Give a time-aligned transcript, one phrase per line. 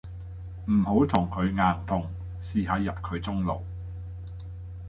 [0.65, 2.01] 唔好同佢硬碰，
[2.41, 3.61] 試下入佢中路